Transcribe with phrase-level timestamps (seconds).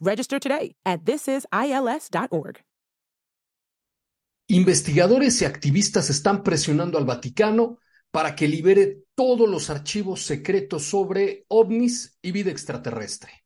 [0.00, 2.64] Register today at thisisils.org.
[4.48, 7.78] Investigadores y activistas están presionando al Vaticano
[8.10, 13.44] para que libere todos los archivos secretos sobre ovnis y vida extraterrestre.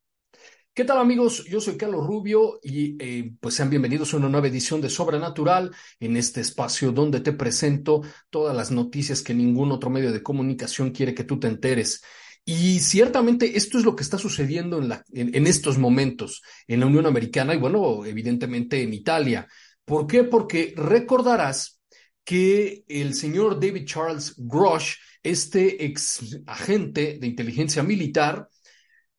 [0.73, 1.45] ¿Qué tal amigos?
[1.45, 5.73] Yo soy Carlos Rubio y eh, pues sean bienvenidos a una nueva edición de Sobrenatural
[5.99, 10.91] en este espacio donde te presento todas las noticias que ningún otro medio de comunicación
[10.91, 12.01] quiere que tú te enteres.
[12.47, 14.79] Y ciertamente esto es lo que está sucediendo
[15.11, 19.47] en, estos momentos en la Unión Americana y bueno, evidentemente en Italia.
[19.83, 20.23] ¿Por qué?
[20.23, 21.81] Porque recordarás
[22.23, 24.93] que el señor David Charles Grosh,
[25.23, 28.47] este ex agente de inteligencia militar,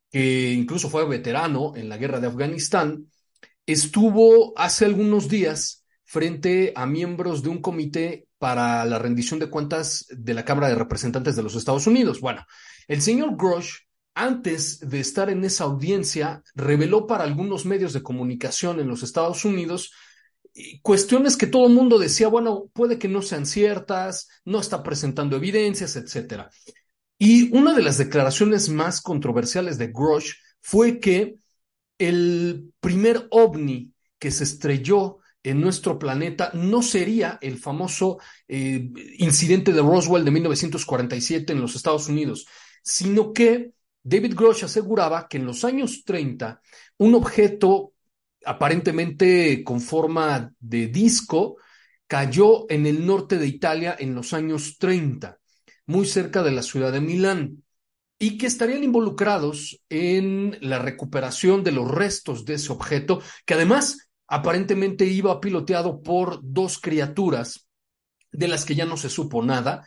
[0.09, 3.11] que incluso fue veterano en la guerra de Afganistán,
[3.67, 10.07] estuvo hace algunos días frente a miembros de un comité para la rendición de cuentas
[10.11, 12.21] de la Cámara de Representantes de los Estados Unidos.
[12.21, 12.45] Bueno,
[12.89, 13.77] el señor Grosh,
[14.15, 19.45] antes de estar en esa audiencia, reveló para algunos medios de comunicación en los Estados
[19.45, 19.93] Unidos
[20.83, 25.37] cuestiones que todo el mundo decía, bueno, puede que no sean ciertas, no está presentando
[25.37, 26.51] evidencias, etcétera.
[27.19, 31.37] Y una de las declaraciones más controversiales de Grosh fue que
[31.99, 35.19] el primer ovni que se estrelló
[35.51, 38.19] en nuestro planeta no sería el famoso
[38.49, 42.47] eh, incidente de Roswell de 1947 en los Estados Unidos,
[42.83, 46.61] sino que David Grosh aseguraba que en los años 30
[46.99, 47.93] un objeto
[48.47, 51.57] aparentemente con forma de disco,
[52.07, 55.39] cayó en el norte de Italia en los años 30,
[55.87, 57.65] muy cerca de la ciudad de Milán,
[58.19, 64.06] y que estarían involucrados en la recuperación de los restos de ese objeto, que además
[64.29, 67.69] aparentemente iba piloteado por dos criaturas
[68.33, 69.87] de las que ya no se supo nada.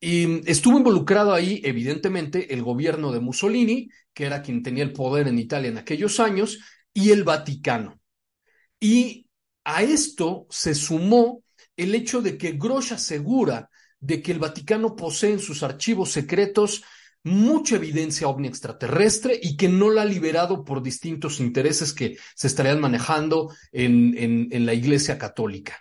[0.00, 5.28] Y estuvo involucrado ahí, evidentemente, el gobierno de Mussolini, que era quien tenía el poder
[5.28, 6.58] en Italia en aquellos años,
[6.92, 8.00] y el Vaticano.
[8.80, 9.26] Y
[9.64, 11.42] a esto se sumó
[11.76, 16.82] el hecho de que Grosh asegura de que el Vaticano posee en sus archivos secretos
[17.24, 22.46] mucha evidencia ovni extraterrestre y que no la ha liberado por distintos intereses que se
[22.46, 25.78] estarían manejando en, en, la Iglesia Católica.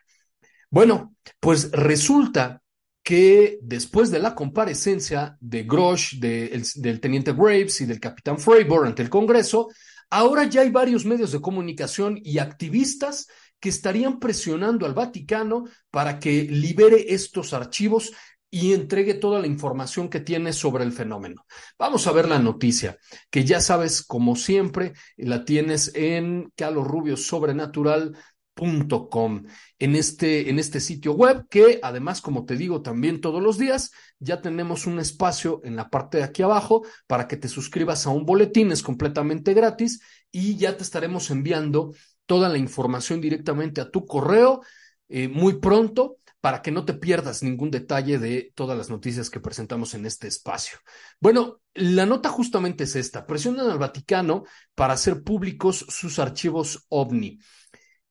[0.70, 2.62] Bueno, pues resulta
[3.04, 8.38] que después de la comparecencia de Grosh, de, el, del teniente Graves y del capitán
[8.38, 9.70] Freiburg ante el Congreso,
[10.10, 13.28] Ahora ya hay varios medios de comunicación y activistas
[13.60, 18.14] que estarían presionando al Vaticano para que libere estos archivos
[18.50, 21.46] y entregue toda la información que tiene sobre el fenómeno.
[21.78, 22.98] Vamos a ver la noticia,
[23.30, 29.44] que ya sabes, como siempre, la tienes en calorrubiosobrenatural.com,
[29.80, 33.92] en este, en este sitio web, que además, como te digo también todos los días,
[34.20, 38.12] ya tenemos un espacio en la parte de aquí abajo para que te suscribas a
[38.12, 41.94] un boletín, es completamente gratis y ya te estaremos enviando
[42.26, 44.62] toda la información directamente a tu correo
[45.10, 49.40] eh, muy pronto para que no te pierdas ningún detalle de todas las noticias que
[49.40, 50.78] presentamos en este espacio.
[51.20, 53.26] Bueno, la nota justamente es esta.
[53.26, 54.44] Presionan al Vaticano
[54.76, 57.40] para hacer públicos sus archivos OVNI.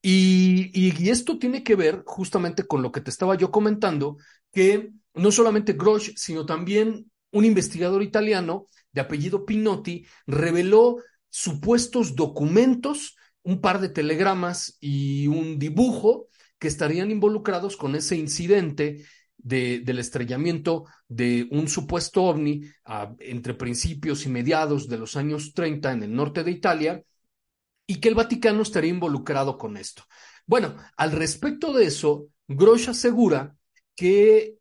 [0.03, 4.19] Y, y, y, esto tiene que ver justamente con lo que te estaba yo comentando,
[4.52, 10.99] que no solamente Grosh, sino también un investigador italiano de apellido Pinotti reveló
[11.29, 19.05] supuestos documentos, un par de telegramas y un dibujo que estarían involucrados con ese incidente
[19.37, 22.62] de, del estrellamiento de un supuesto ovni
[23.20, 27.03] entre principios y mediados de los años 30 en el norte de Italia
[27.87, 30.05] y que el Vaticano estaría involucrado con esto.
[30.47, 33.55] Bueno, al respecto de eso, Grosh asegura
[33.94, 34.56] que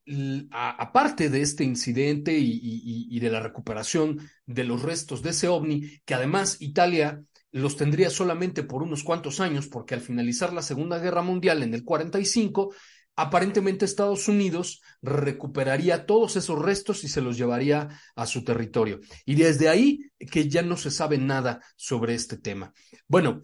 [0.52, 2.60] aparte de este incidente y,
[3.10, 7.22] y, de la recuperación de los restos de ese ovni, que además Italia
[7.56, 11.74] los tendría solamente por unos cuantos años, porque al finalizar la Segunda Guerra Mundial en
[11.74, 12.74] el 45,
[13.16, 19.00] aparentemente Estados Unidos recuperaría todos esos restos y se los llevaría a su territorio.
[19.26, 22.74] Y desde ahí que ya no se sabe nada sobre este tema.
[23.08, 23.44] Bueno,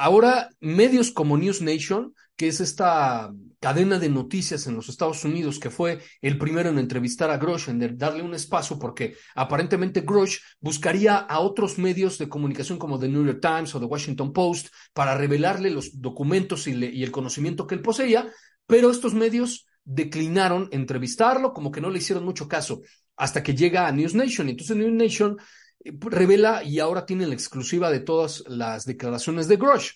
[0.00, 3.30] ahora medios como News Nation, que es esta
[3.60, 7.68] cadena de noticias en los Estados Unidos, que fue el primero en entrevistar a Grosh,
[7.68, 13.08] en darle un espacio, porque aparentemente Grosh buscaría a otros medios de comunicación como The
[13.08, 17.66] New York Times o The Washington Post para revelarle los documentos y, y el conocimiento
[17.66, 18.26] que él poseía,
[18.66, 22.80] pero estos medios declinaron entrevistarlo, como que no le hicieron mucho caso,
[23.16, 24.48] hasta que llega a News Nation.
[24.48, 25.36] Entonces News Nation
[25.84, 29.92] revela y ahora tiene la exclusiva de todas las declaraciones de Grosh.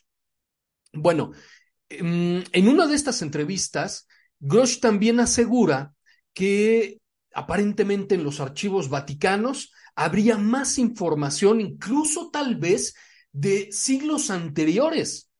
[0.92, 1.32] Bueno,
[1.88, 4.06] em, en una de estas entrevistas,
[4.40, 5.94] Grosh también asegura
[6.32, 7.00] que
[7.34, 12.94] aparentemente en los archivos vaticanos habría más información, incluso tal vez
[13.32, 15.30] de siglos anteriores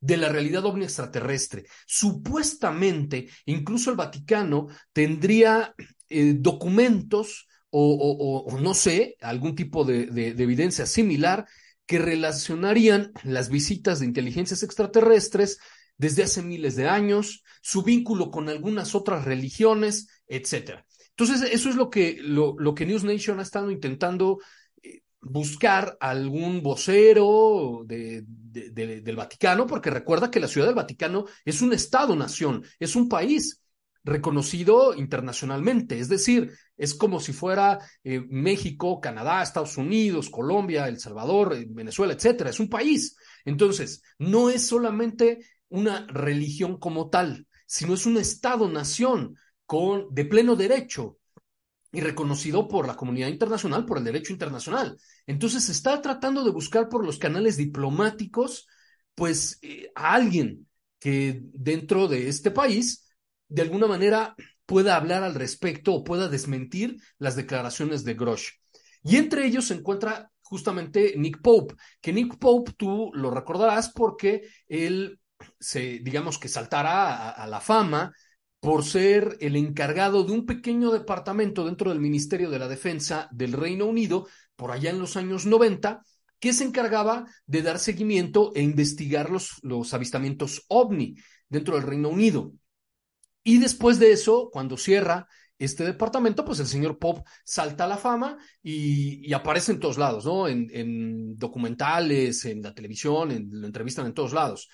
[0.00, 1.66] de la realidad ovni extraterrestre.
[1.86, 5.74] Supuestamente, incluso el Vaticano tendría
[6.08, 10.04] eh, documentos o, no sé, algún tipo de,
[10.38, 11.46] evidencia similar
[11.84, 15.58] que relacionarían las visitas de inteligencias extraterrestres
[15.98, 20.84] desde hace miles de años, su vínculo con algunas otras religiones, etc.
[21.10, 24.38] Entonces, eso es lo que, lo, lo que News Nation ha estado intentando
[24.82, 31.72] eh, buscar algún vocero del Vaticano, porque recuerda que la Ciudad del Vaticano es un
[31.72, 33.62] Estado-nación, es un país
[34.06, 41.00] reconocido internacionalmente, es decir, es como si fuera eh, México, Canadá, Estados Unidos, Colombia, El
[41.00, 43.16] Salvador, eh, Venezuela, etcétera, es un país.
[43.44, 49.36] Entonces, no es solamente una religión como tal, sino es un Estado-nación
[49.66, 51.18] con de pleno derecho
[51.90, 54.96] y reconocido por la comunidad internacional, por el derecho internacional.
[55.26, 58.68] Entonces, se está tratando de buscar por los canales diplomáticos,
[59.16, 60.68] pues, eh, a alguien
[61.00, 63.05] que dentro de este país
[63.48, 64.34] de alguna manera
[64.66, 68.50] pueda hablar al respecto o pueda desmentir las declaraciones de Grosh.
[69.02, 74.48] Y entre ellos se encuentra justamente Nick Pope, que Nick Pope tú lo recordarás porque
[74.68, 75.20] él
[75.60, 78.12] se, digamos que saltará a, la fama
[78.60, 83.52] por ser el encargado de un pequeño departamento dentro del Ministerio de la Defensa del
[83.52, 84.26] Reino Unido,
[84.56, 86.02] por allá en los años 90,
[86.40, 91.16] que se encargaba de dar seguimiento e investigar los, los avistamientos ovni
[91.48, 92.52] dentro del Reino Unido.
[93.46, 97.96] Y después de eso, cuando cierra este departamento, pues el señor Pop salta a la
[97.96, 100.48] fama y, aparece en todos lados, ¿no?
[100.48, 104.68] En, documentales, en la televisión, en, lo entrevistan en todos lados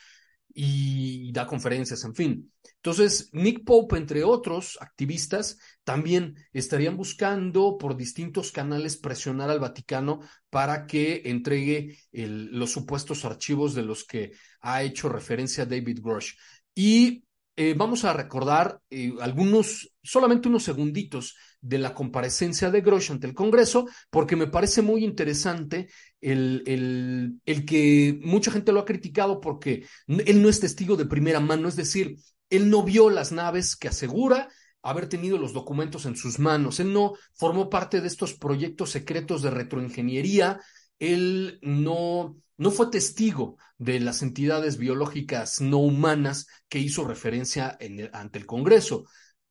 [0.55, 2.53] y da conferencias, en fin.
[2.77, 10.21] Entonces, Nick Pope, entre otros activistas, también estarían buscando por distintos canales presionar al Vaticano
[10.49, 14.33] para que entregue los supuestos archivos de los que
[14.63, 16.33] ha hecho referencia David Grosh.
[16.75, 17.25] Y
[17.57, 23.27] eh, vamos a recordar eh, algunos, solamente unos segunditos de la comparecencia de Grosh ante
[23.27, 25.89] el Congreso, porque me parece muy interesante
[26.21, 31.07] el, el, el, que mucha gente lo ha criticado porque él no es testigo de
[31.07, 32.17] primera mano, es decir,
[32.49, 34.49] él no vio las naves que asegura
[34.83, 39.43] haber tenido los documentos en sus manos, él no formó parte de estos proyectos secretos
[39.43, 40.59] de retroingeniería,
[41.03, 47.77] él no, no fue testigo de las entidades biológicas no humanas que hizo referencia
[48.13, 49.05] ante el Congreso,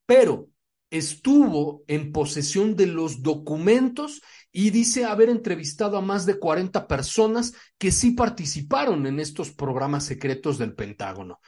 [0.05, 0.47] pero
[0.89, 7.53] estuvo en posesión de los documentos y dice haber entrevistado a más de 40 personas
[7.77, 11.41] que sí participaron en estos programas secretos del Pentágono.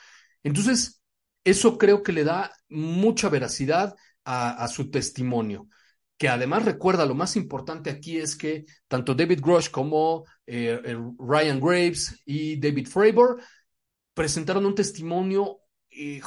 [0.44, 1.02] Entonces,
[1.46, 3.96] eso creo que le da mucha veracidad
[4.26, 5.68] a su testimonio
[6.18, 10.80] que además recuerda lo más importante aquí es que tanto David Grosh como eh,
[11.18, 13.42] Ryan Graves y David Fravor
[14.14, 16.22] presentaron un testimonio eh,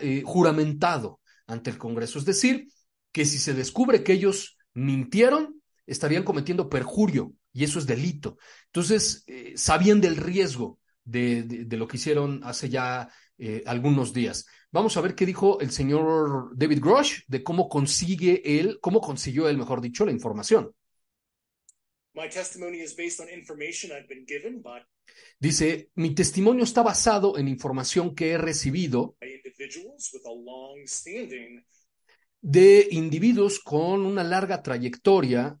[0.00, 2.18] eh, juramentado ante el Congreso.
[2.18, 2.68] Es decir,
[3.12, 8.38] que si se descubre que ellos mintieron, estarían cometiendo perjurio y eso es delito.
[8.66, 9.24] Entonces,
[9.56, 13.08] sabían del riesgo de, lo que hicieron hace ya
[13.66, 14.46] algunos días.
[14.70, 19.48] Vamos a ver qué dijo el señor David Grosh de cómo consigue él, cómo consiguió
[19.48, 20.74] él, mejor dicho, la información.
[25.38, 29.16] Dice, mi testimonio está basado en información que he recibido
[32.40, 35.58] de individuos con una larga trayectoria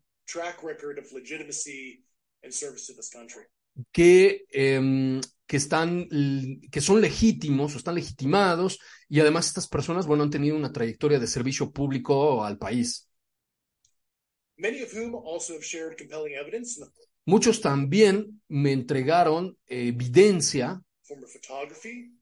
[3.92, 6.06] que em, que están,
[6.70, 8.78] que son legítimos o están legitimados
[9.08, 13.08] y además estas personas, bueno, han tenido una trayectoria de servicio público al país.
[17.24, 20.82] Muchos también me entregaron evidencia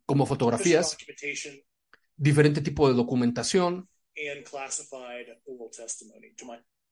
[0.05, 0.97] como fotografías,
[2.17, 3.89] diferente tipo de documentación.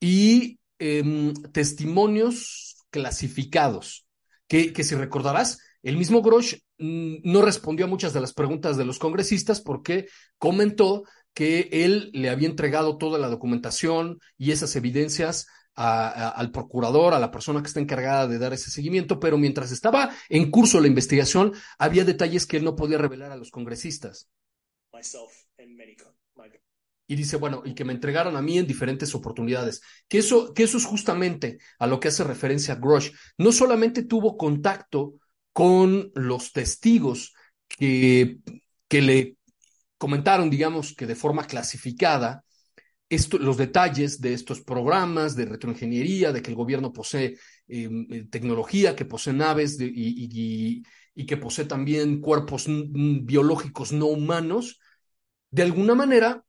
[0.01, 4.05] Y em, testimonios clasificados,
[4.49, 8.75] que, que si recordarás, el mismo Grosh mm, no respondió a muchas de las preguntas
[8.75, 10.07] de los congresistas porque
[10.39, 11.03] comentó
[11.35, 17.31] que él le había entregado toda la documentación y esas evidencias al procurador, a la
[17.31, 21.51] persona que está encargada de dar ese seguimiento, pero mientras estaba en curso la investigación,
[21.77, 24.29] había detalles que él no podía revelar a los congresistas.
[27.07, 29.81] Y dice, bueno, y que me entregaron a mí en diferentes oportunidades.
[30.07, 33.11] Que eso, que eso es justamente a lo que hace referencia Grosh.
[33.37, 35.19] No solamente tuvo contacto
[35.55, 37.33] con los testigos
[37.69, 38.39] que,
[38.89, 39.37] que le
[39.97, 42.43] comentaron, digamos, que de forma clasificada,
[43.39, 47.37] los detalles de estos programas de retroingeniería, de que el gobierno posee
[47.69, 50.83] em, eh, tecnología, que posee naves y,
[51.15, 54.81] y, que posee también cuerpos biológicos no humanos,
[55.51, 56.43] de alguna manera,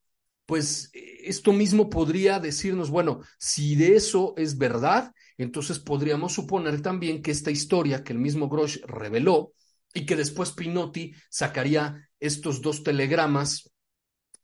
[0.46, 7.22] pues esto mismo podría decirnos, bueno, si de eso es verdad, entonces podríamos suponer también
[7.22, 9.52] que esta historia que el mismo Grosh reveló
[9.92, 13.70] y que después Pinotti sacaría estos dos telegramas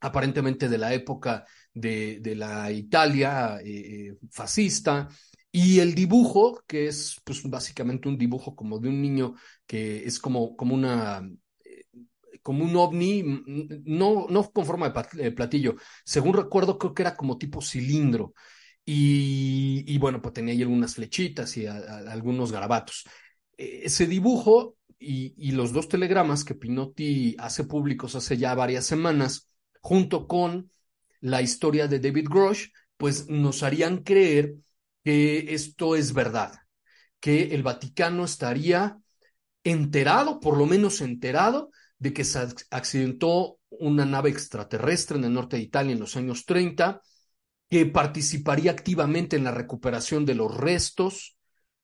[0.01, 5.09] aparentemente de la época de, la Italia eh, eh, fascista,
[5.55, 9.35] y el dibujo, que es pues básicamente un dibujo como de un niño
[9.67, 11.23] que es como, como una
[11.63, 11.85] eh,
[12.43, 13.23] como un ovni,
[13.85, 15.77] no, no con forma de platillo.
[16.05, 18.33] Según recuerdo, creo que era como tipo cilindro.
[18.85, 23.05] Y, bueno, pues tenía ahí algunas flechitas y algunos garabatos.
[23.57, 28.87] E, ese dibujo y, y, los dos telegramas que Pinotti hace públicos hace ya varias
[28.87, 29.49] semanas,
[29.81, 30.71] junto con
[31.21, 34.55] la historia de David Grosh, pues nos harían creer
[35.05, 36.53] que esto es verdad,
[37.21, 38.99] que el Vaticano estaría
[39.65, 45.57] enterado, por lo menos enterado, de que se accidentó una nave extraterrestre en el norte
[45.57, 47.01] de Italia en los años 30,
[47.73, 51.39] que participaría activamente en la recuperación de los restos,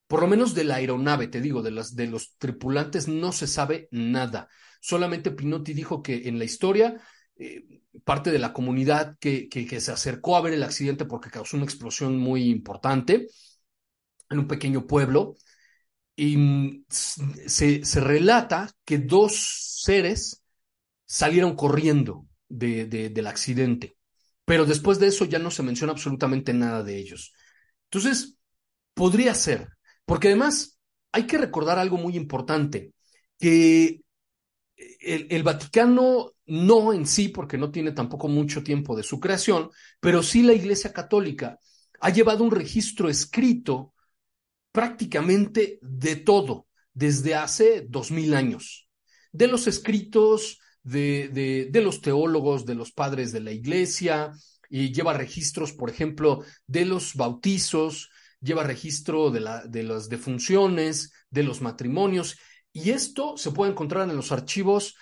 [0.06, 3.88] por lo menos de la aeronave, te digo, de, de los tripulantes no se sabe
[3.90, 4.50] nada.
[4.82, 7.00] Solamente Pinotti dijo que en la historia
[7.36, 9.48] eh, parte de la comunidad que,
[9.80, 13.28] se acercó a ver el accidente porque causó una explosión muy importante
[14.28, 15.36] en un pequeño pueblo.
[16.14, 20.44] Y mm, se, relata que dos seres
[21.06, 23.97] salieron corriendo de, del accidente,
[24.48, 27.34] pero después de eso ya no se menciona absolutamente nada de ellos.
[27.84, 28.38] Entonces,
[28.94, 29.68] podría ser,
[30.06, 30.80] porque además
[31.12, 32.94] hay que recordar algo muy importante,
[33.38, 34.00] que
[35.00, 39.68] el, Vaticano no en sí, porque no tiene tampoco mucho tiempo de su creación,
[40.00, 41.58] pero sí la Iglesia Católica
[42.00, 43.92] ha llevado un registro escrito
[44.72, 48.88] prácticamente de todo desde hace dos mil años,
[49.30, 54.32] de los escritos de, de, los teólogos, de los padres de la Iglesia,
[54.70, 61.12] y lleva registros, por ejemplo, de los bautizos, lleva registro de, la, de las defunciones,
[61.30, 62.38] de los matrimonios,
[62.72, 64.94] y esto se puede encontrar en los archivos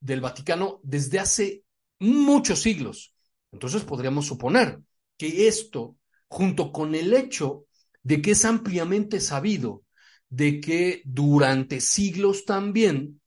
[0.00, 1.64] del Vaticano desde hace
[1.98, 3.14] muchos siglos.
[3.50, 4.80] Entonces podríamos suponer
[5.16, 5.96] que esto,
[6.28, 7.66] junto con el hecho
[8.02, 9.84] de que es ampliamente sabido
[10.28, 13.20] de que durante siglos también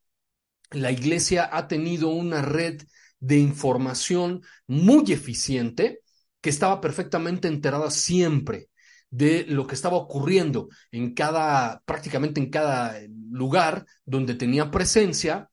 [0.71, 2.81] la Iglesia ha tenido una red
[3.19, 6.01] de información muy eficiente
[6.41, 8.69] que estaba perfectamente enterada siempre
[9.09, 12.99] de lo que estaba ocurriendo en cada, prácticamente en cada
[13.31, 15.49] lugar donde tenía presencia,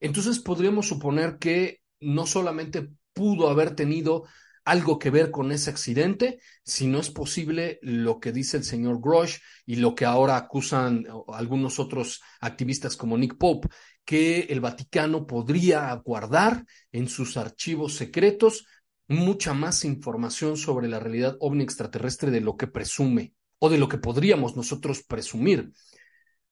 [0.00, 4.24] entonces podríamos suponer que no solamente pudo haber tenido
[4.68, 9.38] algo que ver con ese accidente, sino es posible lo que dice el señor Grosh
[9.64, 13.68] y lo que ahora acusan algunos otros activistas como Nick Pope,
[14.04, 18.66] que el Vaticano podría guardar en sus archivos secretos
[19.06, 23.88] mucha más información sobre la realidad ovni extraterrestre de lo que presume o de lo
[23.88, 25.72] que podríamos nosotros presumir.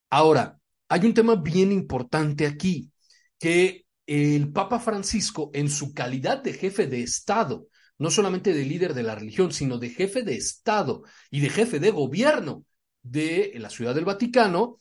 [0.08, 0.58] Ahora,
[0.88, 2.90] hay un tema bien importante aquí,
[3.38, 7.66] que el Papa Francisco, en su calidad de jefe de Estado,
[7.99, 11.81] no solamente de líder de la religión, sino de jefe de Estado y de jefe
[11.81, 12.65] de gobierno
[13.03, 14.79] de la Ciudad del Vaticano,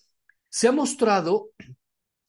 [0.49, 1.49] se ha mostrado,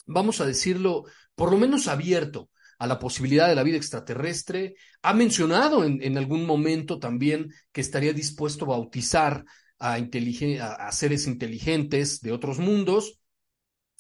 [0.07, 4.75] vamos a decirlo, por lo menos abierto a la posibilidad de la vida extraterrestre.
[5.03, 9.45] Ha mencionado en, algún momento también que estaría dispuesto a bautizar
[9.79, 13.19] a, a, seres inteligentes de otros mundos.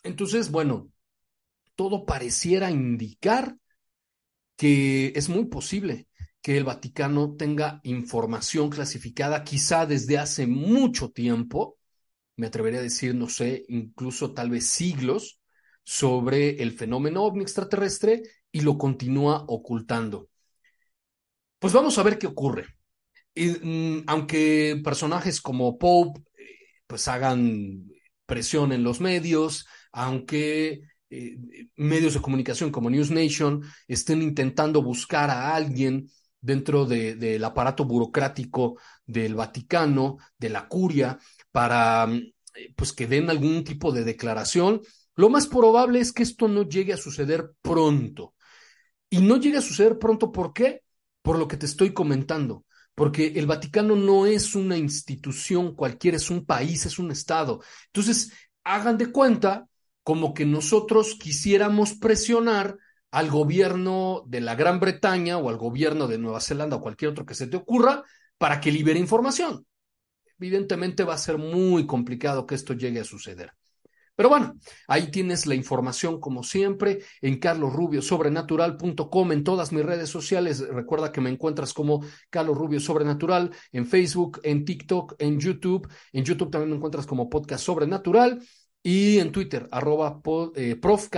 [0.02, 0.90] Entonces, bueno,
[1.75, 3.57] todo pareciera indicar
[4.57, 6.09] que es muy posible
[6.47, 11.76] que el Vaticano tenga información clasificada quizá desde hace mucho tiempo
[12.37, 15.41] me atrevería a decir, no sé, incluso tal vez siglos,
[15.83, 18.23] sobre el fenómeno ovni extraterrestre
[18.53, 20.29] y lo continúa ocultando.
[21.59, 22.76] Pues vamos a ver qué ocurre.
[23.35, 26.45] Y, mm, aunque personajes como Pope eh,
[26.87, 27.88] pues hagan
[28.25, 31.38] presión en los medios, aunque eh,
[31.75, 36.09] medios de comunicación como News Nation estén intentando buscar a alguien
[36.47, 41.19] dentro del aparato burocrático del Vaticano, de la curia,
[41.50, 42.33] para mm,
[42.76, 44.81] pues que den algún tipo de declaración,
[45.17, 48.35] lo más probable es que esto no llegue a suceder pronto.
[49.11, 50.83] Y no llegue a suceder pronto, ¿por qué?
[51.21, 52.65] Por lo que te estoy comentando.
[52.95, 57.61] Porque el Vaticano no es una institución cualquiera, es un país, es un Estado.
[57.87, 59.67] Entonces, hagan de cuenta
[60.05, 62.79] como que nosotros quisiéramos presionar
[63.16, 67.25] al gobierno de la Gran Bretaña o al gobierno de Nueva Zelanda o cualquier otro
[67.25, 68.04] que se te ocurra
[68.37, 69.66] para que libere información.
[70.38, 73.52] Evidentemente va a ser muy complicado que esto llegue a suceder.
[74.16, 74.56] Pero bueno,
[74.87, 80.61] ahí tienes la información como siempre en carlosrubiosobrenatural.com, en todas mis redes sociales.
[80.68, 85.88] Recuerda que me encuentras como Carlos Rubio Sobrenatural en Facebook, en TikTok, en YouTube.
[86.12, 88.42] En YouTube también me encuentras como Podcast Sobrenatural
[88.82, 90.20] y en Twitter, arroba
[90.54, 91.08] eh, prof.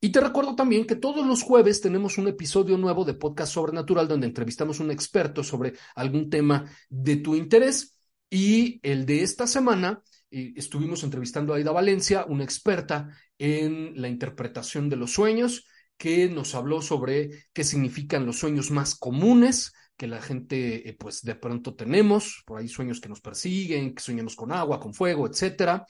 [0.00, 4.08] Y te recuerdo también que todos los jueves tenemos un episodio nuevo de Podcast Sobrenatural
[4.08, 7.94] donde entrevistamos a un experto sobre algún tema de tu interés.
[8.30, 14.88] Y el de esta semana estuvimos entrevistando a Aida Valencia, una experta en la interpretación
[14.88, 15.66] de los sueños,
[15.98, 21.20] que nos habló sobre qué significan los sueños más comunes que la gente eh, pues
[21.20, 25.26] de pronto tenemos, por ahí sueños que nos persiguen, que soñamos con agua, con fuego,
[25.26, 25.84] etcétera.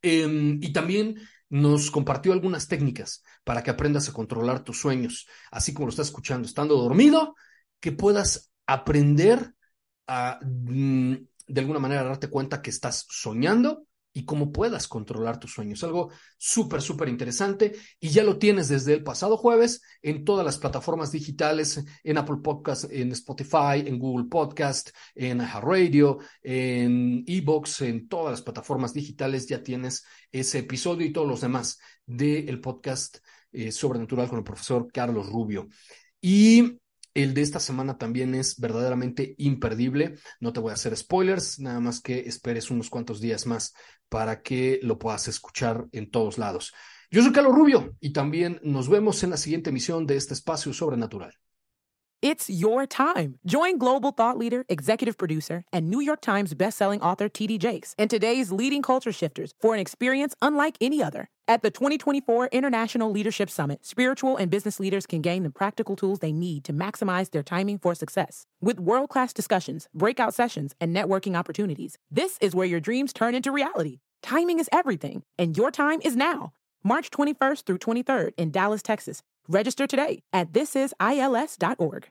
[0.00, 1.16] Em, y también
[1.50, 6.06] nos compartió algunas técnicas para que aprendas a controlar tus sueños, así como lo estás
[6.06, 7.34] escuchando, estando dormido,
[7.80, 9.54] que puedas aprender
[10.06, 11.14] a mm,
[11.48, 15.84] de alguna manera darte cuenta que estás soñando y cómo puedas controlar tus sueños.
[15.84, 20.58] Algo súper, súper interesante y ya lo tienes desde el pasado jueves en todas las
[20.58, 28.08] plataformas digitales, en Apple Podcast, en Spotify, en Google Podcast, en Radio, en Ebox, en
[28.08, 33.18] todas las plataformas digitales ya tienes ese episodio y todos los demás del podcast
[33.52, 35.68] eh, Sobrenatural con el profesor Carlos Rubio.
[36.20, 36.78] Y
[37.14, 40.16] el de esta semana también es verdaderamente imperdible.
[40.40, 43.74] No te voy a hacer spoilers, nada más que esperes unos cuantos días más
[44.08, 46.72] para que lo puedas escuchar en todos lados.
[47.10, 50.72] Yo soy Carlos Rubio y también nos vemos en la siguiente emisión de este espacio
[50.72, 51.34] sobrenatural.
[52.22, 53.38] It's your time.
[53.46, 58.10] Join global thought leader, executive producer, and New York Times bestselling author TD Jakes and
[58.10, 61.30] today's leading culture shifters for an experience unlike any other.
[61.50, 66.20] At the 2024 International Leadership Summit, spiritual and business leaders can gain the practical tools
[66.20, 68.46] they need to maximize their timing for success.
[68.60, 73.34] With world class discussions, breakout sessions, and networking opportunities, this is where your dreams turn
[73.34, 73.98] into reality.
[74.22, 76.52] Timing is everything, and your time is now.
[76.84, 79.20] March 21st through 23rd in Dallas, Texas.
[79.48, 82.10] Register today at thisisils.org.